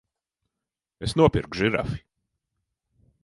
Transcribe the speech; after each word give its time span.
Es 1.07 1.13
nopirku 1.21 1.57
žirafi! 1.59 1.99